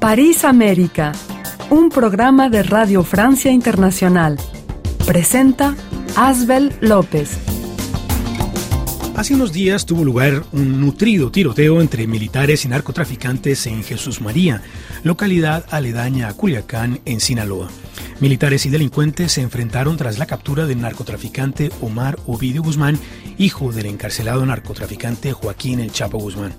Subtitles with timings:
[0.00, 1.12] París América,
[1.68, 4.38] un programa de Radio Francia Internacional.
[5.06, 5.76] Presenta
[6.16, 7.36] Asbel López.
[9.14, 14.62] Hace unos días tuvo lugar un nutrido tiroteo entre militares y narcotraficantes en Jesús María,
[15.04, 17.68] localidad aledaña a Culiacán, en Sinaloa.
[18.20, 22.98] Militares y delincuentes se enfrentaron tras la captura del narcotraficante Omar Ovidio Guzmán,
[23.38, 26.52] hijo del encarcelado narcotraficante Joaquín El Chapo Guzmán.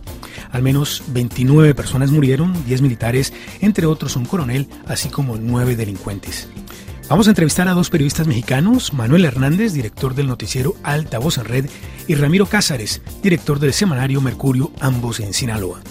[0.49, 6.47] Al menos 29 personas murieron, 10 militares, entre otros un coronel, así como 9 delincuentes.
[7.07, 11.45] Vamos a entrevistar a dos periodistas mexicanos, Manuel Hernández, director del noticiero Alta Voz en
[11.45, 11.69] Red,
[12.07, 15.81] y Ramiro Cázares, director del semanario Mercurio, ambos en Sinaloa.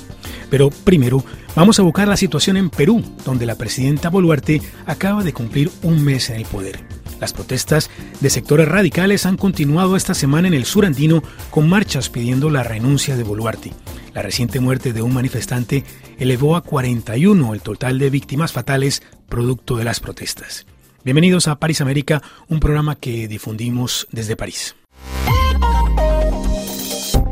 [0.50, 5.32] Pero primero, vamos a buscar la situación en Perú, donde la presidenta Boluarte acaba de
[5.32, 6.84] cumplir un mes en el poder.
[7.20, 7.90] Las protestas
[8.20, 12.62] de sectores radicales han continuado esta semana en el sur andino con marchas pidiendo la
[12.62, 13.72] renuncia de Boluarte.
[14.14, 15.84] La reciente muerte de un manifestante
[16.18, 20.66] elevó a 41 el total de víctimas fatales producto de las protestas.
[21.04, 24.74] Bienvenidos a París América, un programa que difundimos desde París.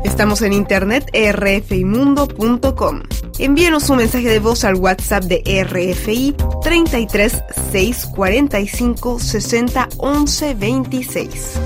[0.03, 3.01] Estamos en internet rfimundo.com.
[3.37, 11.59] Envíenos un mensaje de voz al WhatsApp de RFI 33 645 60 11 26.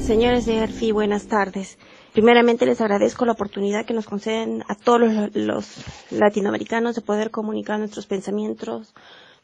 [0.00, 1.78] Señores de RFI, buenas tardes.
[2.12, 7.30] Primeramente les agradezco la oportunidad que nos conceden a todos los, los latinoamericanos de poder
[7.30, 8.94] comunicar nuestros pensamientos,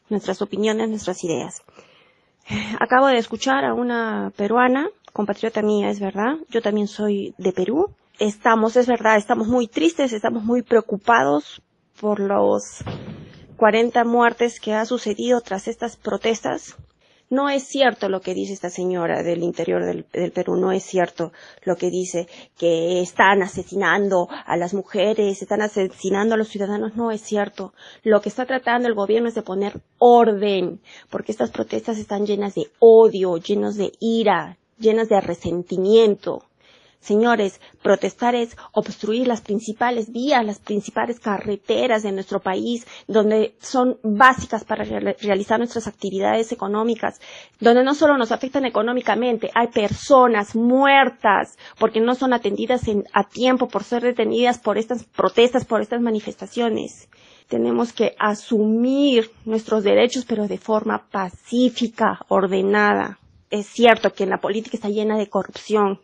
[0.09, 1.63] nuestras opiniones, nuestras ideas.
[2.79, 7.93] Acabo de escuchar a una peruana, compatriota mía, es verdad, yo también soy de Perú.
[8.19, 11.61] Estamos, es verdad, estamos muy tristes, estamos muy preocupados
[11.99, 12.83] por los
[13.57, 16.75] 40 muertes que ha sucedido tras estas protestas
[17.29, 21.31] no es cierto lo que dice esta señora del interior del, Perú, no es cierto
[21.63, 27.11] lo que dice que están asesinando a las mujeres, están asesinando a los ciudadanos, no
[27.11, 27.73] es cierto.
[28.03, 32.55] Lo que está tratando el gobierno es de poner orden, porque estas protestas están llenas
[32.55, 36.43] de odio, llenas de ira, llenas de resentimiento.
[37.01, 43.97] Señores, protestar es obstruir las principales vías, las principales carreteras de nuestro país, donde son
[44.03, 47.21] básicas para realizar nuestras actividades económicas,
[47.59, 52.81] donde no solo nos afectan económicamente, hay personas muertas porque no son atendidas
[53.13, 57.07] a tiempo por ser detenidas por estas protestas, por estas manifestaciones.
[57.47, 63.18] Tenemos que asumir nuestros derechos, pero de forma pacífica, ordenada.
[63.49, 65.99] Es cierto que en la política está llena de corrupción,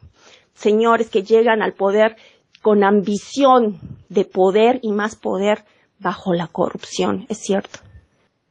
[0.53, 2.15] señores que llegan al poder
[2.61, 3.79] con ambición
[4.09, 5.63] de poder y más poder
[5.99, 7.79] bajo la corrupción, es cierto.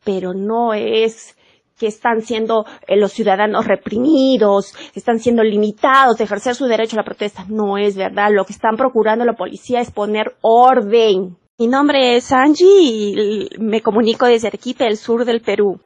[0.05, 1.37] Pero no es
[1.78, 7.00] que están siendo eh, los ciudadanos reprimidos, están siendo limitados de ejercer su derecho a
[7.00, 7.44] la protesta.
[7.49, 8.31] No es verdad.
[8.31, 11.37] Lo que están procurando la policía es poner orden.
[11.59, 15.81] Mi nombre es Angie y me comunico desde Arequipa, el sur del Perú.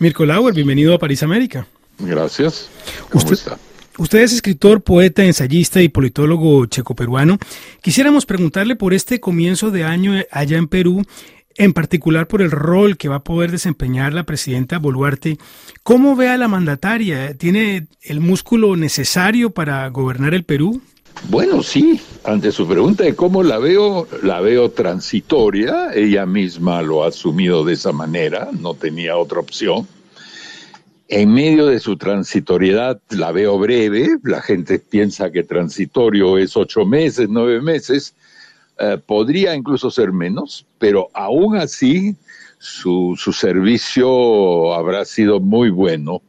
[0.00, 1.66] Mirko Lauer, bienvenido a París América.
[1.98, 2.70] Gracias.
[3.10, 3.58] ¿Cómo usted, está?
[3.98, 7.36] Usted es escritor, poeta, ensayista y politólogo checo-peruano.
[7.82, 11.04] Quisiéramos preguntarle por este comienzo de año allá en Perú,
[11.54, 15.36] en particular por el rol que va a poder desempeñar la presidenta Boluarte.
[15.82, 17.34] ¿Cómo ve a la mandataria?
[17.34, 20.80] ¿Tiene el músculo necesario para gobernar el Perú?
[21.28, 22.00] Bueno, sí.
[22.22, 25.90] Ante su pregunta de cómo la veo, la veo transitoria.
[25.94, 29.88] Ella misma lo ha asumido de esa manera, no tenía otra opción.
[31.08, 34.18] En medio de su transitoriedad la veo breve.
[34.22, 38.14] La gente piensa que transitorio es ocho meses, nueve meses.
[38.78, 42.16] Eh, podría incluso ser menos, pero aún así
[42.58, 46.20] su, su servicio habrá sido muy bueno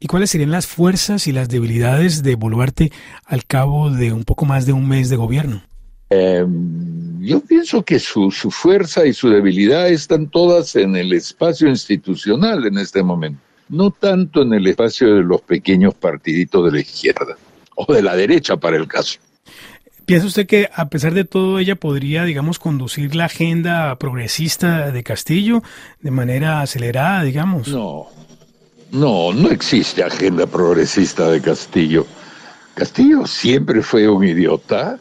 [0.00, 2.92] ¿Y cuáles serían las fuerzas y las debilidades de Boluarte
[3.24, 5.62] al cabo de un poco más de un mes de gobierno?
[6.10, 11.68] Em, yo pienso que su, su, fuerza y su debilidad están todas en el espacio
[11.68, 16.80] institucional en este momento, no tanto en el espacio de los pequeños partiditos de la
[16.80, 17.36] izquierda
[17.74, 19.18] o de la derecha para el caso.
[20.06, 25.02] ¿Piensa usted que a pesar de todo ella podría, digamos, conducir la agenda progresista de
[25.02, 25.62] Castillo
[26.00, 27.68] de manera acelerada, digamos?
[27.68, 28.06] No,
[28.90, 32.06] no, no existe agenda progresista de Castillo.
[32.74, 34.98] Castillo siempre fue un idiota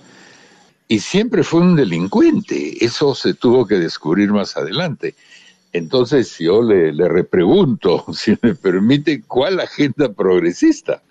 [0.87, 2.83] y siempre fue un delincuente.
[2.83, 5.15] Eso se tuvo que descubrir más adelante.
[5.73, 11.01] Entonces yo le, repregunto, si me permite, ¿cuál agenda progresista?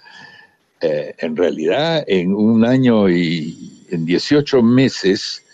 [0.80, 5.45] Eh, en realidad, en un año y en 18 meses,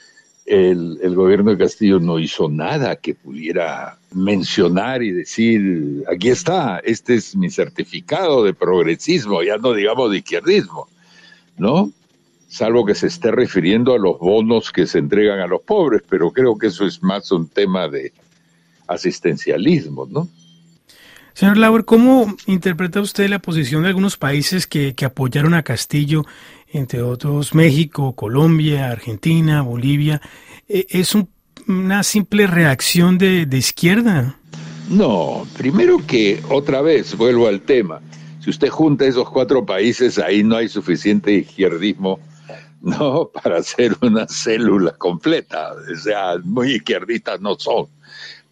[0.47, 6.81] el, el, gobierno de Castillo no hizo nada que pudiera mencionar y decir, aquí está,
[6.85, 10.89] este es mi certificado de progresismo, ya no digamos de izquierdismo,
[11.57, 11.93] ¿no?
[12.53, 16.31] salvo que se esté refiriendo a los bonos que se entregan a los pobres, pero
[16.33, 18.13] creo que eso es más un tema de
[18.87, 20.29] asistencialismo, ¿no?
[21.33, 26.27] Señor Lauer, ¿cómo interpreta usted la posición de algunos países que, apoyaron a Castillo,
[26.73, 30.21] entre otros México, Colombia, Argentina, Bolivia?
[30.69, 31.17] Eh, ¿Es
[31.69, 34.39] una simple reacción de, de izquierda?
[34.89, 38.01] No, primero que otra vez vuelvo al tema.
[38.41, 42.19] Si usted junta esos cuatro países, ahí no hay suficiente izquierdismo
[42.83, 45.73] no para hacer una célula completa.
[45.73, 47.87] O sea, muy izquierdistas no son.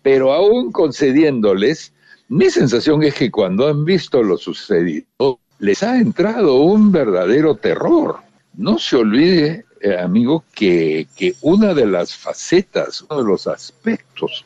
[0.03, 1.93] Pero aún concediéndoles,
[2.29, 8.17] mi sensación es que cuando han visto lo sucedido, les ha entrado un verdadero terror.
[8.55, 14.45] No se olvide, eh, amigo, que, que una de las facetas, uno de los aspectos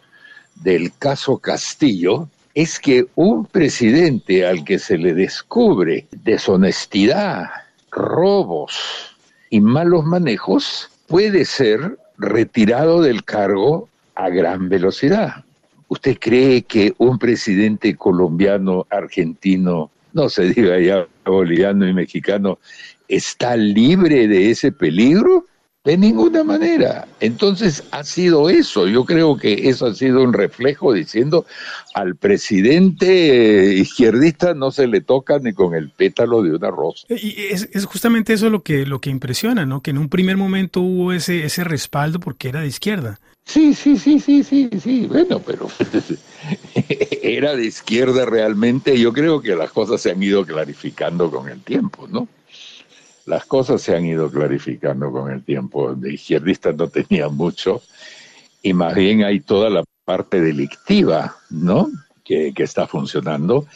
[0.56, 7.49] del caso Castillo es que un presidente al que se le descubre deshonestidad,
[7.90, 8.76] robos,
[9.50, 15.44] y malos manejos, puede ser retirado del cargo a gran velocidad.
[15.88, 19.90] ¿Usted cree que un presidente colombiano, argentino,
[20.25, 22.58] no se diga ya boliviano y mexicano,
[23.08, 25.46] está libre de ese peligro?
[25.84, 27.06] De ninguna manera.
[27.20, 28.88] Entonces ha sido eso.
[28.88, 31.44] Yo creo que eso ha sido un reflejo diciendo
[31.93, 37.06] al presidente izquierdista no se le toca ni con el pétalo de una rosa.
[37.10, 39.82] Y es, justamente eso lo que, lo que impresiona, ¿no?
[39.82, 43.20] Que en un primer momento hubo ese, ese respaldo porque era de izquierda.
[43.44, 45.06] Sí, sí, sí, sí, sí, sí.
[45.06, 45.69] Bueno, pero
[47.23, 48.99] era de izquierda realmente.
[48.99, 52.29] Yo creo que las cosas se han ido clarificando con el tiempo, ¿no?
[53.26, 55.94] las cosas se han ido clarificando con el tiempo.
[55.94, 57.82] De izquierdistas no tenía mucho
[58.62, 61.88] y más bien hay toda la parte delictiva, ¿no?
[62.25, 63.67] Que, está funcionando.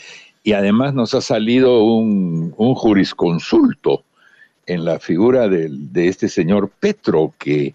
[0.43, 4.05] Y además nos ha salido un, jurisconsulto
[4.67, 7.75] en la figura de, este señor Petro que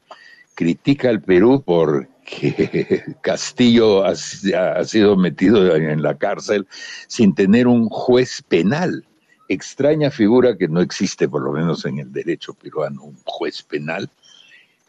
[0.56, 6.68] critica al Perú porque Castillo ha sido metido en la cárcel
[7.08, 9.06] sin tener un juez penal
[9.50, 14.10] extraña figura que no existe, por lo menos en el derecho peruano, un juez penal.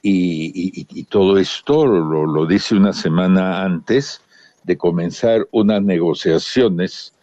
[0.06, 4.20] Y, todo esto lo, lo, dice una semana antes
[4.62, 7.13] de comenzar unas negociaciones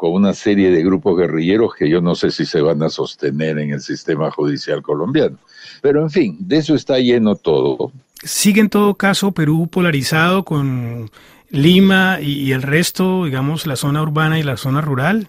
[0.00, 3.58] con una serie de grupos guerrilleros que yo no sé si se van a sostener
[3.58, 5.36] en el sistema judicial colombiano.
[5.82, 7.92] Pero en fin, de eso está lleno todo.
[8.22, 11.10] ¿Sigue en todo caso Perú polarizado con
[11.50, 15.28] Lima y el resto, digamos, la zona urbana y la zona rural?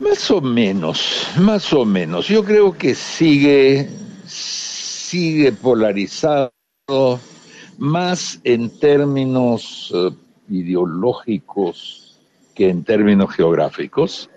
[0.00, 2.28] Más o menos, más o menos.
[2.28, 3.88] Yo creo que sigue,
[4.26, 6.52] sigue polarizado
[7.78, 10.10] más en términos eh,
[10.50, 12.01] ideológicos
[12.64, 14.30] en términos geográficos.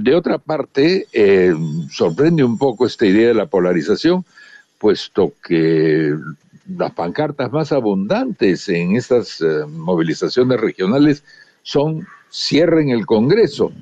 [0.00, 1.54] De otra parte, eh,
[1.90, 4.24] sorprende un poco esta idea de la polarización,
[4.78, 6.14] puesto que
[6.76, 11.22] las pancartas más abundantes en estas eh, movilizaciones regionales
[11.62, 13.72] son cierren el Congreso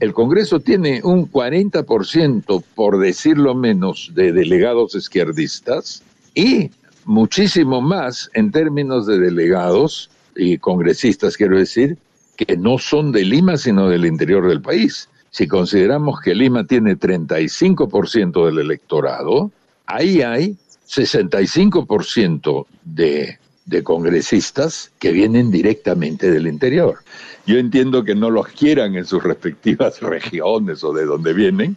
[0.00, 6.02] el Congreso tiene un 40%, por decirlo menos, de delegados izquierdistas
[6.34, 6.70] y
[7.04, 11.98] muchísimo más en términos de delegados y congresistas, quiero decir,
[12.38, 15.08] que no son de Lima, sino del interior del país.
[15.30, 19.50] Si consideramos que Lima tiene 35% del electorado,
[19.86, 20.56] ahí hay
[20.88, 26.98] 65% de, de congresistas que vienen directamente del interior.
[27.44, 31.76] Yo entiendo que no los quieran en sus respectivas regiones o de donde vienen,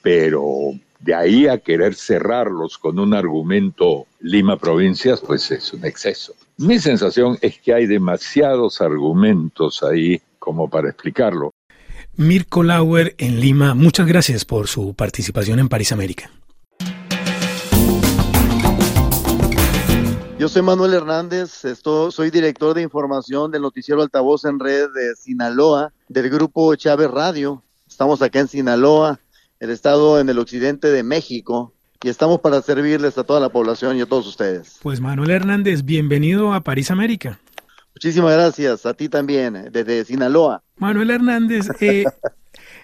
[0.00, 6.34] pero de ahí a querer cerrarlos con un argumento Lima provincias, pues es un exceso.
[6.60, 11.52] Mi sensación es que hay demasiados argumentos ahí como para explicarlo.
[12.16, 16.32] Mirko Lauer en Lima, muchas gracias por su participación en París América.
[20.40, 25.14] Yo soy Manuel Hernández, esto, soy director de información del noticiero Altavoz en Red de
[25.14, 27.62] Sinaloa, del grupo Chávez Radio.
[27.86, 29.20] Estamos acá en Sinaloa,
[29.60, 31.72] el estado en el occidente de México,
[32.02, 34.78] y estamos para servirles a toda la población y a todos ustedes.
[34.82, 37.40] Pues Manuel Hernández, bienvenido a París América.
[37.94, 40.62] Muchísimas gracias, a ti también, desde Sinaloa.
[40.76, 42.04] Manuel Hernández, eh,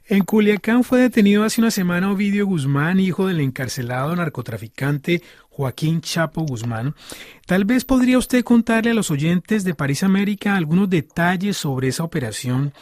[0.07, 6.43] En Culiacán fue detenido hace una semana Ovidio Guzmán, hijo del encarcelado narcotraficante Joaquín Chapo
[6.43, 6.95] Guzmán.
[7.47, 12.05] Tal vez podría usted contarle a los oyentes de París América algunos detalles sobre esa
[12.05, 12.75] operación,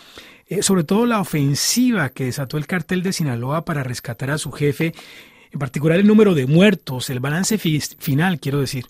[0.49, 4.51] eh, sobre todo la ofensiva que desató el cartel de Sinaloa para rescatar a su
[4.51, 4.93] jefe,
[5.53, 8.87] en particular el número de muertos, el balance final, quiero decir.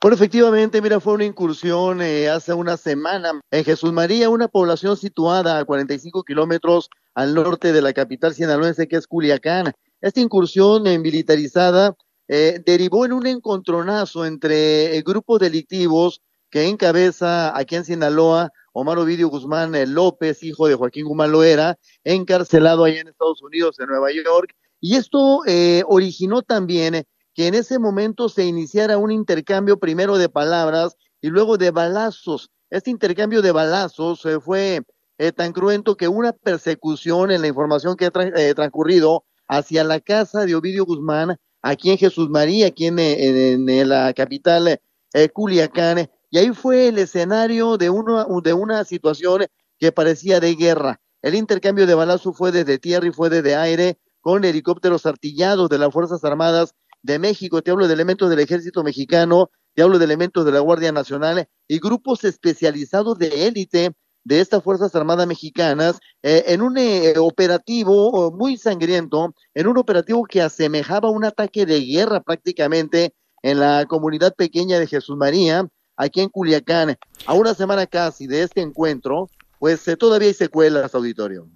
[0.00, 4.96] Bueno, efectivamente, mira, fue una incursión eh, hace una semana en Jesús María, una población
[4.96, 9.72] situada a 45 kilómetros al norte de la capital sinaloense, que es Culiacán.
[10.00, 11.94] Esta incursión militarizada
[12.28, 18.98] eh, derivó en un encontronazo entre eh, grupos delictivos que encabeza aquí en Sinaloa Omar
[18.98, 23.88] Ovidio Guzmán eh, López, hijo de Joaquín Guzmán Loera, encarcelado allá en Estados Unidos, en
[23.88, 24.54] Nueva York.
[24.80, 25.42] Y esto
[25.86, 31.58] originó también que en ese momento se iniciara un intercambio primero de palabras y luego
[31.58, 32.50] de balazos.
[32.70, 34.82] Este intercambio de balazos fue
[35.36, 38.10] tan cruento que una persecución en la información que ha
[38.54, 44.80] transcurrido hacia la casa de Ovidio Guzmán aquí en Jesús María, aquí en, la capital
[45.12, 49.46] eh, Culiacán, y ahí fue el escenario de, uno, de una situación
[49.78, 51.00] que parecía de guerra.
[51.22, 55.78] El intercambio de balazos fue desde tierra y fue desde aire, con helicópteros artillados de
[55.78, 60.04] las Fuerzas Armadas de México, te hablo de elementos del ejército mexicano, te hablo de
[60.04, 63.92] elementos de la Guardia Nacional y grupos especializados de élite
[64.24, 69.78] de estas Fuerzas Armadas Mexicanas eh, en un eh, operativo oh, muy sangriento, en un
[69.78, 75.66] operativo que asemejaba un ataque de guerra prácticamente en la comunidad pequeña de Jesús María,
[75.96, 76.96] aquí en Culiacán.
[77.26, 81.48] A una semana casi de este encuentro, pues eh, todavía hay secuelas, auditorio.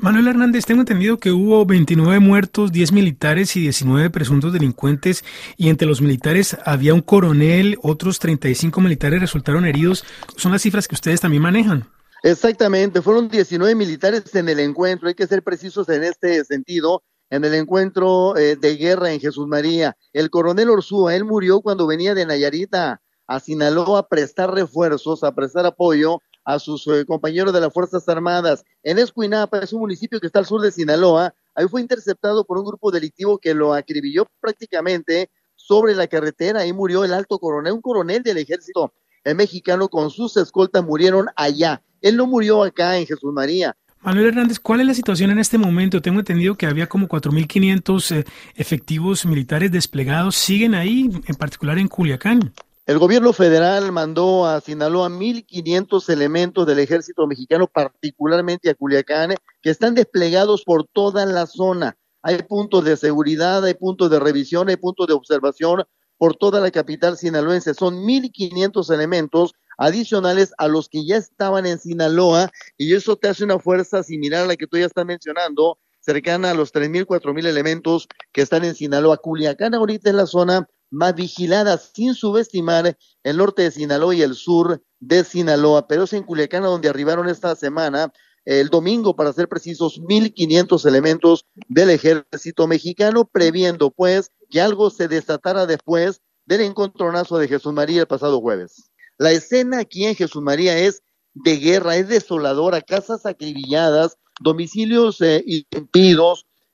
[0.00, 5.24] Manuel Hernández, tengo entendido que hubo 29 muertos, 10 militares y 19 presuntos delincuentes,
[5.56, 10.04] y entre los militares había un coronel, otros 35 militares resultaron heridos.
[10.36, 11.88] Son las cifras que ustedes también manejan.
[12.22, 17.44] Exactamente, fueron 19 militares en el encuentro, hay que ser precisos en este sentido, en
[17.44, 19.96] el encuentro eh, de guerra en Jesús María.
[20.12, 25.34] El coronel Orsúa, él murió cuando venía de Nayarita a Sinaloa a prestar refuerzos, a
[25.34, 28.64] prestar apoyo a sus eh, compañeros de las Fuerzas Armadas.
[28.82, 32.56] En Escuinapa, es un municipio que está al sur de Sinaloa, ahí fue interceptado por
[32.56, 37.74] un grupo delictivo que lo acribilló prácticamente sobre la carretera, ahí murió el alto coronel,
[37.74, 38.94] un coronel del ejército
[39.34, 41.82] mexicano con sus escoltas murieron allá.
[42.00, 43.76] Él no murió acá en Jesús María.
[44.06, 46.00] Manuel Hernández, ¿cuál es la situación en este momento?
[46.00, 48.24] Tengo entendido que había como 4.500 eh,
[48.54, 50.36] efectivos militares desplegados.
[50.36, 52.52] ¿Siguen ahí, en particular en Culiacán?
[52.86, 59.70] El gobierno federal mandó a Sinaloa 1.500 elementos del ejército mexicano, particularmente a Culiacán, que
[59.70, 61.96] están desplegados por toda la zona.
[62.22, 65.82] Hay puntos de seguridad, hay puntos de revisión, hay puntos de observación
[66.16, 67.74] por toda la capital sinaloense.
[67.74, 73.42] Son 1.500 elementos adicionales a los que ya estaban en Sinaloa y eso te hace
[73.42, 77.46] una fuerza similar a la que tú ya estás mencionando, cercana a los 3.000, 4.000
[77.46, 79.16] elementos que están en Sinaloa.
[79.16, 84.34] Culiacán ahorita es la zona más vigilada, sin subestimar el norte de Sinaloa y el
[84.34, 88.12] sur de Sinaloa, pero es en Culiacán donde arribaron esta semana
[88.46, 95.08] el domingo, para ser precisos, 1.500 elementos del ejército mexicano, previendo pues que algo se
[95.08, 98.90] desatara después del encontronazo de Jesús María el pasado jueves.
[99.18, 101.02] La escena aquí en Jesús María es
[101.34, 105.44] de guerra, es desoladora, casas acribilladas, domicilios eh,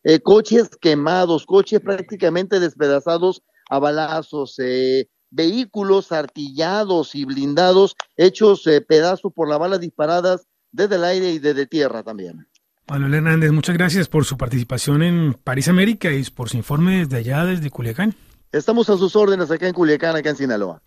[0.05, 9.33] eh, coches quemados, coches prácticamente despedazados a balazos, eh, vehículos artillados y blindados hechos pedazos
[9.33, 12.47] por las balas disparadas desde el aire y desde tierra también.
[12.87, 17.17] Manuel Hernández, muchas gracias por su participación en París América y por su informe desde
[17.17, 18.15] allá, desde Culiacán.
[18.51, 20.83] Estamos a sus órdenes acá en Culiacán, acá en Sinaloa.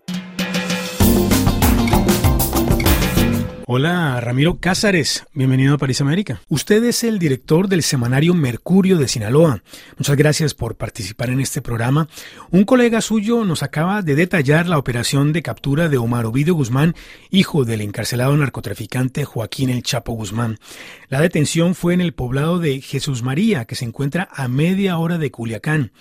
[3.68, 6.40] Hola, Ramiro Cázares, bienvenido a París América.
[6.50, 9.64] Usted es el director del semanario Mercurio de Sinaloa.
[9.98, 12.08] Muchas gracias por participar en este programa.
[12.52, 16.94] Un colega suyo nos acaba de detallar la operación de captura de Omar Ovidio Guzmán,
[17.32, 20.60] hijo del encarcelado narcotraficante Joaquín El Chapo Guzmán.
[21.10, 25.18] La detención fue en el poblado de Jesús María, que se encuentra a media hora
[25.18, 25.92] de Culiacán.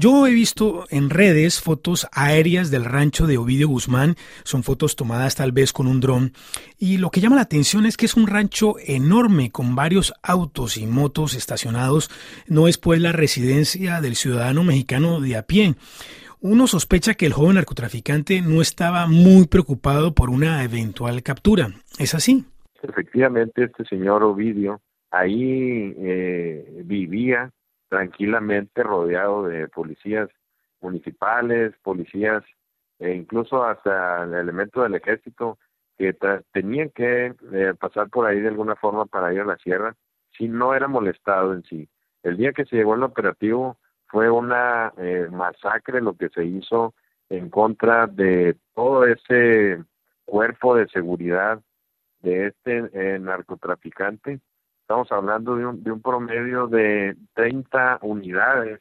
[0.00, 4.14] Yo he visto en redes fotos aéreas del rancho de Ovidio Guzmán,
[4.44, 6.34] son fotos tomadas tal vez con un dron,
[6.78, 10.76] y lo que llama la atención es que es un rancho enorme con varios autos
[10.76, 12.10] y motos estacionados,
[12.46, 15.74] no es pues la residencia del ciudadano mexicano de a pie.
[16.40, 21.70] Uno sospecha que el joven narcotraficante no estaba muy preocupado por una eventual captura.
[21.98, 22.44] ¿Es así?
[22.84, 27.50] Efectivamente, este señor Ovidio ahí eh, vivía
[27.88, 30.28] tranquilamente rodeado de policías
[30.80, 32.44] municipales, policías
[32.98, 35.58] e incluso hasta el elemento del ejército
[35.96, 36.16] que
[36.52, 39.94] tenían que eh, pasar por ahí de alguna forma para ir a la sierra
[40.36, 41.88] si no era molestado en sí.
[42.22, 46.94] El día que se llegó el operativo fue una eh, masacre lo que se hizo
[47.28, 49.82] en contra de todo ese
[50.24, 51.60] cuerpo de seguridad
[52.20, 54.40] de este eh, narcotraficante
[54.88, 58.80] Estamos hablando de un, de un promedio de 30 unidades,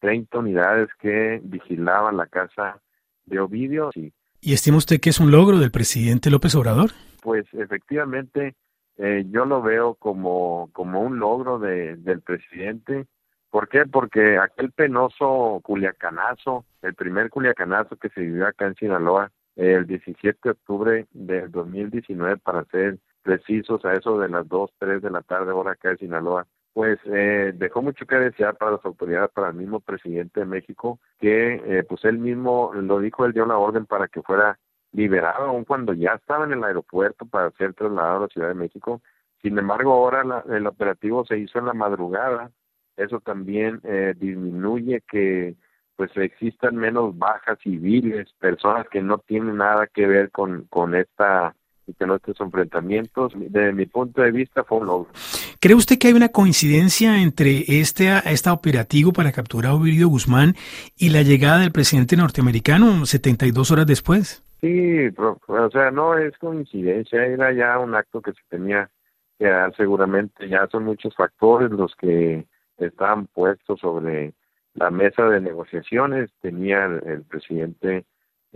[0.00, 2.82] 30 unidades que vigilaban la casa
[3.24, 3.90] de Ovidio.
[3.94, 6.90] ¿Y, ¿Y estima usted que es un logro del presidente López Obrador?
[7.22, 8.56] Pues efectivamente,
[8.96, 13.06] eh, yo lo veo como, como un logro de, del presidente,
[13.48, 13.86] ¿Por qué?
[13.86, 20.38] Porque aquel penoso culiacanazo, el primer culiacanazo que se vivió acá en Sinaloa, el 17
[20.42, 25.20] de octubre del 2019, para ser precisos, a eso de las 2, 3 de la
[25.20, 29.48] tarde, hora acá en Sinaloa, pues eh, dejó mucho que desear para las autoridades, para
[29.48, 33.58] el mismo presidente de México, que eh, pues él mismo lo dijo, él dio la
[33.58, 34.58] orden para que fuera
[34.92, 38.54] liberado, aun cuando ya estaba en el aeropuerto para ser trasladado a la Ciudad de
[38.54, 39.02] México.
[39.42, 42.50] Sin embargo, ahora el operativo se hizo en la madrugada.
[42.96, 45.54] Eso también eh, disminuye que
[45.96, 51.54] pues existan menos bajas civiles, personas que no tienen nada que ver con, con esta
[51.88, 55.10] y que nuestros enfrentamientos, desde mi punto de vista, fue un logro.
[55.58, 60.54] ¿Cree usted que hay una coincidencia entre este, este operativo para capturar a Ovidio Guzmán
[60.96, 64.44] y la llegada del presidente norteamericano 72 horas después?
[64.60, 68.90] Sí, o sea, no es coincidencia, era ya un acto que se tenía
[69.38, 72.44] que dar seguramente, ya son muchos factores los que
[72.76, 74.34] están puestos sobre
[74.74, 78.04] la mesa de negociaciones, tenía el presidente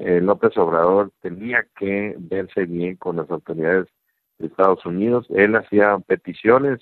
[0.02, 3.86] eh, López Obrador tenía que verse bien con las autoridades
[4.38, 5.26] de Estados Unidos.
[5.30, 6.80] Él hacía peticiones,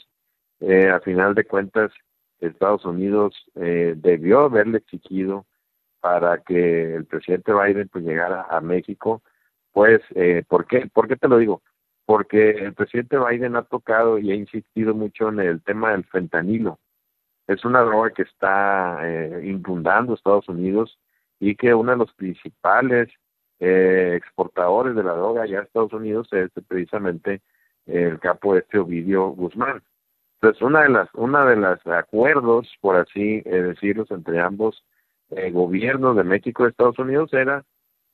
[0.61, 1.93] eh, a final de cuentas,
[2.41, 5.47] Estados Unidos eh, debió haberle exigido
[6.01, 9.23] para que el presidente Biden pues llegara a México.
[9.73, 10.89] Pues, eh, ¿por qué?
[10.93, 11.63] ¿Por qué te lo digo?
[12.07, 16.79] Porque el presidente Biden ha tocado y ha insistido mucho en el tema del fentanilo.
[17.47, 20.99] Es una droga que está eh, inundando Estados Unidos
[21.41, 23.09] y que uno de los principales
[23.59, 27.41] eh, exportadores de la droga allá a Estados Unidos es precisamente
[27.87, 29.83] el capo este Ovidio Guzmán.
[30.35, 34.85] Entonces, una de las, una de los acuerdos, por así eh, entre ambos
[35.31, 37.65] eh, gobiernos de México y Estados Unidos era,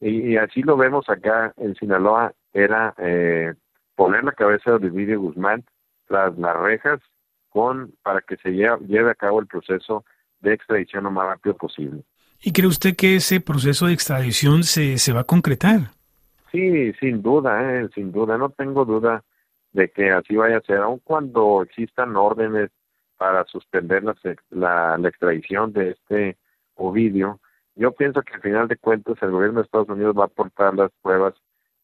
[0.00, 3.54] y, así lo vemos acá en Sinaloa, era eh,
[3.94, 5.64] poner la cabeza de Ovidio Guzmán
[6.06, 7.00] tras las rejas
[7.48, 10.04] con para que se lleve, lleve a cabo el proceso
[10.40, 12.02] de extradición lo más rápido posible.
[12.40, 15.90] ¿Y cree usted que ese proceso de extradición se, se va a concretar?
[16.52, 17.88] Sí, sin duda, ¿eh?
[17.94, 19.24] sin duda, no tengo duda
[19.72, 22.70] de que así vaya a ser, aun cuando existan órdenes
[23.16, 24.14] para suspender la,
[24.50, 26.36] la, la extradición de este
[26.74, 27.40] Ovidio,
[27.74, 30.74] yo pienso que al final de cuentas el gobierno de Estados Unidos va a aportar
[30.74, 31.34] las pruebas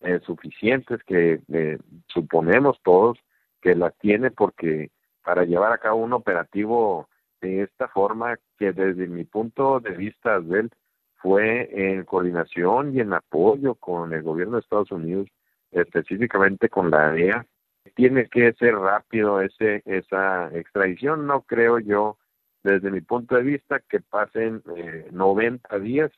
[0.00, 3.18] eh, suficientes que eh, suponemos todos
[3.60, 4.90] que las tiene porque
[5.22, 7.08] para llevar a cabo un operativo
[7.42, 10.70] de esta forma que desde mi punto de vista, Abel,
[11.16, 15.28] fue en coordinación y en apoyo con el gobierno de Estados Unidos,
[15.70, 17.46] específicamente con la DEA.
[17.94, 22.16] Tiene que ser rápido ese esa extradición, no creo yo,
[22.62, 26.12] desde mi punto de vista, que pasen eh, 90 días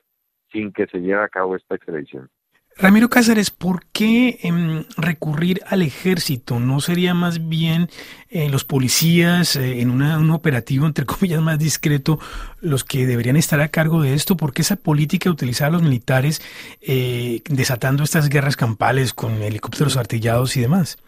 [0.53, 2.31] sin que se lleve a cabo esta extradición.
[2.77, 6.59] Ramiro Cáceres, ¿por qué em, recurrir al ejército?
[6.59, 7.87] ¿No sería más bien
[8.31, 12.19] eh, los policías eh, en un operativo, entre comillas, más discreto,
[12.61, 14.37] los que deberían estar a cargo de esto?
[14.37, 16.41] ¿Por qué esa política de utilizar a los militares
[16.81, 20.99] eh, desatando estas guerras campales con helicópteros artillados y demás?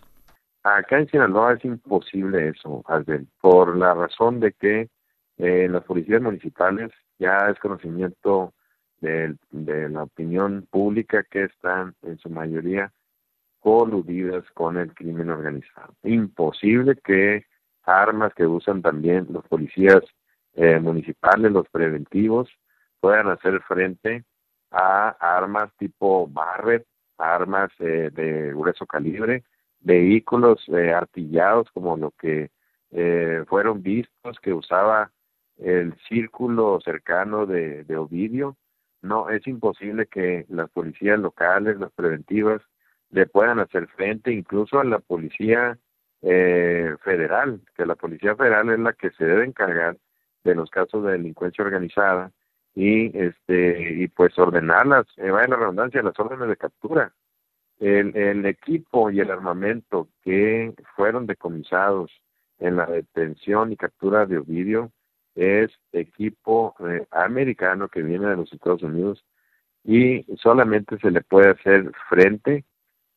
[0.62, 2.84] Acá en Sinaloa es imposible eso,
[3.40, 4.88] por la razón de que
[5.38, 8.52] las policías municipales ya es conocimiento
[9.00, 12.92] de, de la opinión pública que están en su mayoría
[13.60, 15.94] coludidas con el crimen organizado.
[16.04, 17.44] Imposible que
[17.82, 20.02] armas que usan también los policías
[20.54, 22.48] eh, municipales, los preventivos,
[23.00, 24.24] puedan hacer frente
[24.70, 26.86] a armas tipo Barrett,
[27.18, 29.44] armas eh, de grueso calibre,
[29.80, 32.50] vehículos eh, artillados como lo que
[32.90, 35.10] eh, fueron vistos que usaba
[35.58, 38.56] el círculo cercano de, de Ovidio,
[39.06, 42.62] no, es imposible que las policías locales, las preventivas,
[43.10, 45.78] le puedan hacer frente incluso a la policía
[46.22, 49.96] eh, federal, que la policía federal es la que se debe encargar
[50.44, 52.32] de los casos de delincuencia organizada
[52.74, 57.12] y este y pues ordenarlas, eh, vaya la redundancia, las órdenes de captura.
[57.78, 62.10] El, el equipo y el armamento que fueron decomisados
[62.58, 64.92] en la detención y captura de Ovidio
[65.36, 69.24] es equipo eh, americano que viene de los Estados Unidos
[69.84, 72.64] y solamente se le puede hacer frente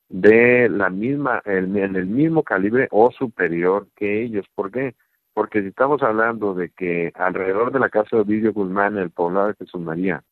[0.10, 4.46] de la misma, en, el mismo calibre o superior que ellos.
[4.54, 4.96] ¿Por qué?
[5.34, 9.12] Porque si estamos hablando de que alrededor de la casa de Ovidio Guzmán, en el
[9.12, 10.24] poblado de Jesús María,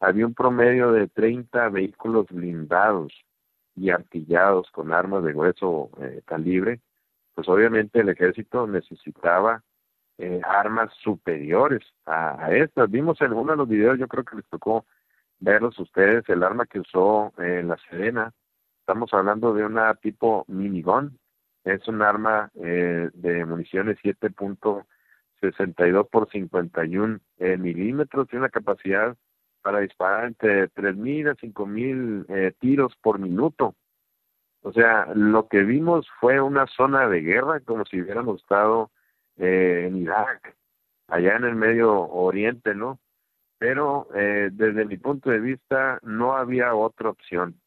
[0.00, 3.12] había un promedio de 30 vehículos blindados
[3.76, 6.80] y artillados con armas de hueso eh, calibre,
[7.34, 9.62] pues obviamente el ejército necesitaba
[10.18, 12.90] eh, armas superiores a, estas.
[12.90, 14.86] Vimos en uno de los videos, yo creo que les tocó
[15.40, 18.32] verlos ustedes, el arma que usó eh, la Serena.
[18.80, 21.18] Estamos hablando de una tipo minigun.
[21.64, 24.84] Es un arma eh, de municiones 7.62
[25.40, 29.16] 62 por 51 eh, milímetros, tiene una capacidad
[29.62, 33.74] para disparar entre 3.000 a 5.000 eh, tiros por minuto.
[34.62, 38.90] O sea, lo que vimos fue una zona de guerra, como si hubiéramos estado
[39.38, 40.56] eh, en Irak,
[41.08, 43.00] allá en el Medio Oriente, ¿no?
[43.58, 47.60] Pero eh, desde mi punto de vista no había otra opción.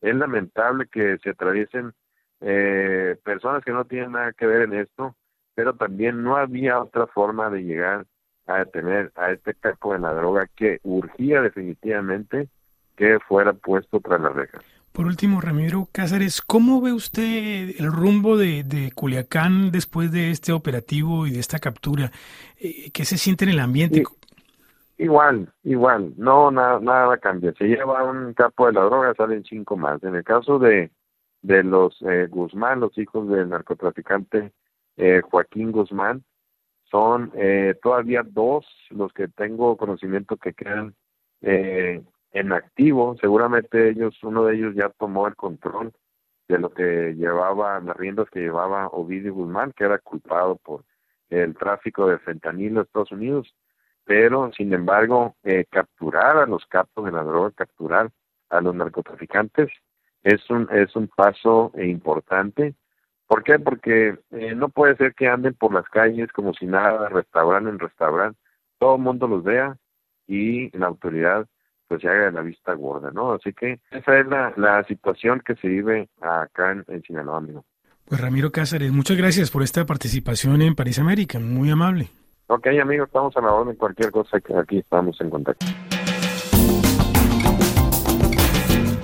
[0.00, 1.92] Es lamentable que se atraviesen
[2.40, 5.16] eh, personas que no tienen nada que ver en esto,
[5.54, 8.06] pero también no había otra forma de llegar
[8.46, 12.48] a detener a este capo de la droga que urgía definitivamente
[12.96, 14.73] que fuera puesto tras las rejas.
[14.94, 20.52] Por último, Ramiro Cázares, ¿cómo ve usted el rumbo de, de Culiacán después de este
[20.52, 22.12] operativo y de esta captura?
[22.60, 24.04] Eh, ¿Qué se siente en el ambiente?
[24.96, 27.52] igual, igual, no, nada, nada cambia.
[27.58, 30.00] Se lleva un capo de la droga, salen cinco más.
[30.04, 30.92] En el caso de,
[31.42, 34.52] de los eh, Guzmán, los hijos del narcotraficante
[34.96, 36.22] eh, Joaquín Guzmán,
[36.84, 40.94] son eh, todavía dos los que tengo conocimiento que quedan
[41.40, 42.00] eh,
[42.34, 43.16] en activo.
[43.20, 45.92] Seguramente ellos, uno de ellos ya tomó el control
[46.48, 50.84] de lo que llevaba, las riendas que llevaba Ovidio Guzmán, que era culpado por
[51.30, 53.54] el tráfico de fentanilo en Estados Unidos.
[54.04, 58.10] Pero, sin embargo, eh, capturar a los capos de la droga, capturar
[58.50, 59.70] a los narcotraficantes,
[60.22, 62.74] es un, es un paso importante
[63.26, 63.58] ¿Por qué?
[63.58, 67.78] Porque eh, no puede ser que anden por las calles como si nada, restaurante en
[67.78, 68.38] restaurante,
[68.78, 69.76] todo el mundo los vea
[70.26, 71.46] y la autoridad
[71.88, 73.32] pues se haga la vista gorda, ¿no?
[73.32, 77.64] Así que esa es la, la situación que se vive acá en, en Sinaloa, amigo.
[78.06, 82.10] Pues Ramiro Cáceres, muchas gracias por esta participación en París América, muy amable.
[82.46, 85.64] Ok, amigo, estamos a la orden, cualquier cosa que aquí estamos en contacto.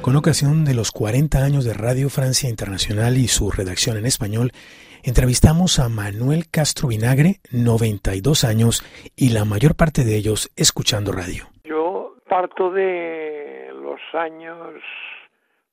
[0.03, 4.53] Con ocasión de los 40 años de Radio Francia Internacional y su redacción en español,
[5.03, 8.83] entrevistamos a Manuel Castro Vinagre, 92 años,
[9.15, 11.50] y la mayor parte de ellos escuchando radio.
[12.41, 14.83] Parto de los años,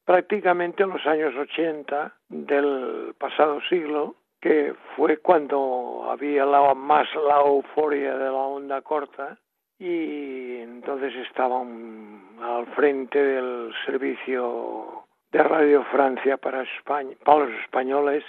[0.03, 8.17] prácticamente los años 80 del pasado siglo, que fue cuando había la, más la euforia
[8.17, 9.37] de la onda corta
[9.79, 18.25] y entonces estaban al frente del servicio de Radio Francia para, para los españoles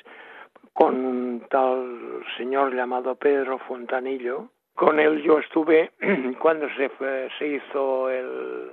[0.74, 4.50] con un tal señor llamado Pedro Fontanillo.
[4.78, 5.90] Con él yo estuve
[6.38, 6.88] cuando se,
[7.36, 8.70] se hizo el,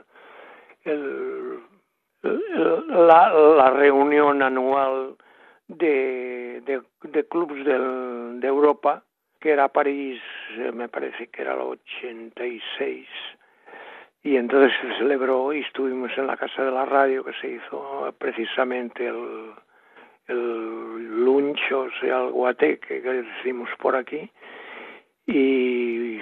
[2.21, 5.15] la, la, reunión anual
[5.67, 9.03] de, de, de clubes de Europa
[9.39, 10.21] que era París,
[10.59, 13.07] eh, me parece que era el 86.
[14.21, 18.13] Y entonces se celebró y estuvimos en la Casa de la Radio que se hizo
[18.19, 19.53] precisamente el,
[20.27, 24.29] el lunch, o sea, el guateque que decimos por aquí.
[25.27, 26.19] Y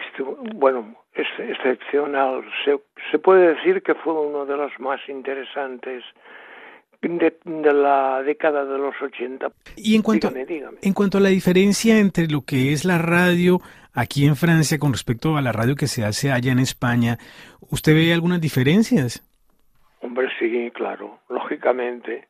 [0.56, 2.44] bueno, es excepcional.
[2.64, 2.80] Se,
[3.12, 6.04] se puede decir que fue uno de los más interesantes
[7.10, 9.52] de, la década de los 80.
[9.76, 13.60] Y en cuanto, en cuanto a la diferencia entre lo que es la radio
[13.94, 17.18] aquí en Francia con respecto a la radio que se hace allá en España,
[17.70, 19.22] ¿usted ve algunas diferencias?
[20.02, 22.28] Hombre, sí, claro, lógicamente.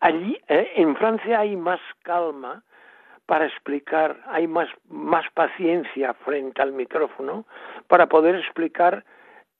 [0.00, 2.62] Allí, eh, en Francia hay más calma
[3.26, 7.44] para explicar, hay más, más paciencia frente al micrófono
[7.88, 9.04] para poder explicar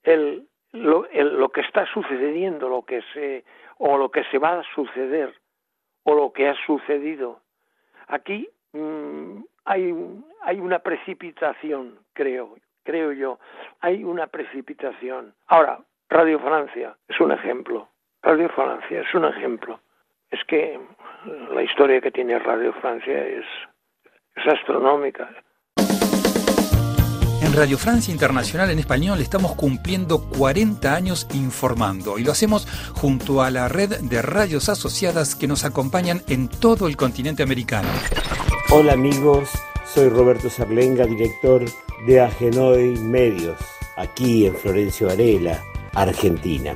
[0.02, 3.44] el, lo, el, lo que está sucediendo, lo que se
[3.78, 5.34] o lo que se va a suceder
[6.04, 7.40] o lo que ha sucedido.
[8.06, 9.92] Aquí mmm, hay,
[10.42, 13.38] hay una precipitación, creo, creo yo.
[13.80, 15.34] Hay una precipitación.
[15.48, 17.88] Ahora, Radio Francia es un ejemplo.
[18.22, 19.80] Radio Francia es un ejemplo.
[20.30, 20.78] Es que
[21.54, 23.44] la historia que tiene Radio Francia es,
[24.34, 25.28] es astronómica.
[27.42, 33.40] En Radio Francia Internacional en español estamos cumpliendo 40 años informando y lo hacemos junto
[33.40, 37.88] a la red de radios asociadas que nos acompañan en todo el continente americano.
[38.70, 39.50] Hola amigos,
[39.84, 41.62] soy Roberto Sarlenga, director
[42.06, 43.58] de Agenoy Medios,
[43.96, 45.62] aquí en Florencio Varela,
[45.94, 46.74] Argentina.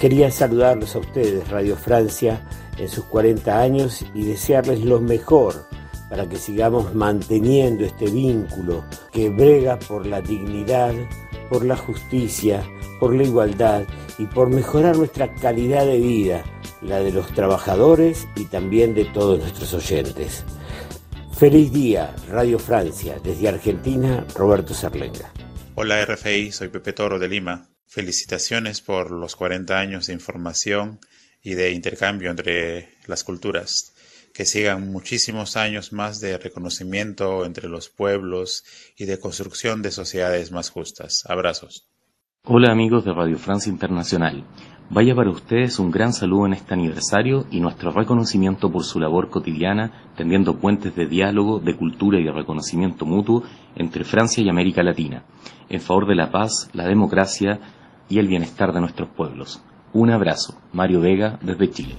[0.00, 2.42] Quería saludarlos a ustedes, Radio Francia,
[2.80, 5.66] en sus 40 años y desearles lo mejor
[6.08, 10.94] para que sigamos manteniendo este vínculo que brega por la dignidad,
[11.50, 12.66] por la justicia,
[12.98, 13.84] por la igualdad
[14.18, 16.42] y por mejorar nuestra calidad de vida,
[16.80, 20.44] la de los trabajadores y también de todos nuestros oyentes.
[21.32, 25.32] Feliz día, Radio Francia, desde Argentina, Roberto Sarlenga.
[25.74, 27.68] Hola RFI, soy Pepe Toro de Lima.
[27.86, 30.98] Felicitaciones por los 40 años de información
[31.42, 33.94] y de intercambio entre las culturas.
[34.32, 38.62] que sigan muchísimos años más de reconocimiento entre los pueblos
[38.96, 41.24] y de construcción de sociedades más justas.
[41.26, 41.88] Abrazos.
[42.44, 44.46] Hola amigos de Radio Francia Internacional.
[44.88, 49.30] Vaya para ustedes un gran saludo en este aniversario y nuestro reconocimiento por su labor
[49.30, 53.44] cotidiana, tendiendo puentes de diálogo, de cultura y de reconocimiento mutuo
[53.76, 55.24] entre Francia y América Latina,
[55.68, 57.60] en favor de la paz, la democracia
[58.08, 59.62] y el bienestar de nuestros pueblos.
[59.92, 61.96] Un abrazo, Mario Vega, desde Chile.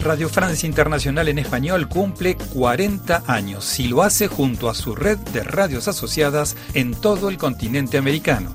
[0.00, 5.18] Radio Francia Internacional en español cumple 40 años y lo hace junto a su red
[5.18, 8.54] de radios asociadas en todo el continente americano.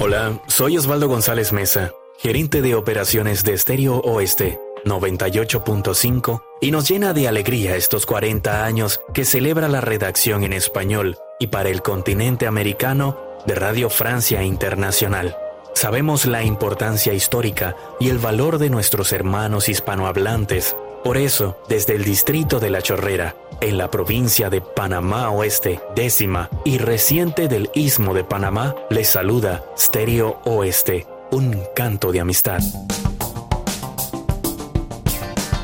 [0.00, 7.12] Hola, soy Osvaldo González Mesa, gerente de operaciones de Estéreo Oeste 98.5 y nos llena
[7.12, 12.48] de alegría estos 40 años que celebra la redacción en español y para el continente
[12.48, 13.16] americano
[13.46, 15.36] de Radio Francia Internacional.
[15.74, 20.76] Sabemos la importancia histórica y el valor de nuestros hermanos hispanohablantes.
[21.02, 26.50] Por eso, desde el distrito de La Chorrera, en la provincia de Panamá Oeste, décima
[26.64, 32.60] y reciente del Istmo de Panamá, les saluda Stereo Oeste, un canto de amistad.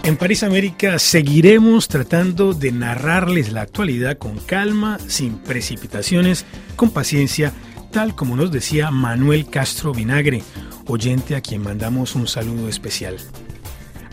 [0.03, 7.53] En París América seguiremos tratando de narrarles la actualidad con calma, sin precipitaciones, con paciencia
[7.91, 10.43] tal como nos decía Manuel Castro Vinagre,
[10.87, 13.17] oyente a quien mandamos un saludo especial.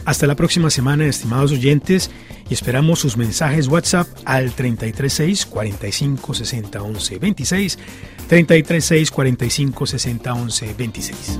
[0.05, 2.11] Hasta la próxima semana, estimados oyentes,
[2.49, 7.79] y esperamos sus mensajes WhatsApp al 336 45 60 11 26,
[8.27, 11.39] 336 45 60 11 26.